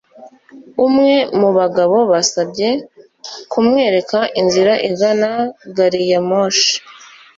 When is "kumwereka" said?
3.51-4.19